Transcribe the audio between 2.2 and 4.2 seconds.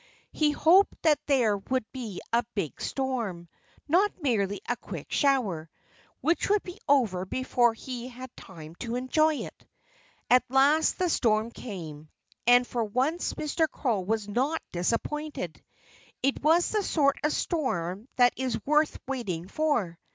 a big storm not